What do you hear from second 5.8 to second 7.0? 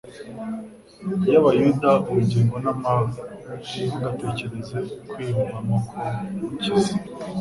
ko mukize.